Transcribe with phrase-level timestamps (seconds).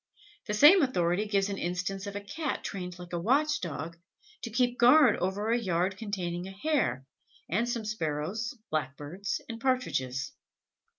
[0.47, 3.99] The same authority gives an instance of a Cat trained like a watch dog,
[4.41, 7.05] to keep guard over a yard containing a Hare,
[7.47, 10.31] and some Sparrows, Blackbirds and Partridges.